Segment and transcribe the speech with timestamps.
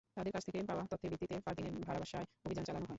[0.15, 2.89] তাঁদের কাছ থেকে পাওয়া তথ্যের ভিত্তিতে ফারদিনের ভাড়া বাসায় অভিযান চালানো হয়।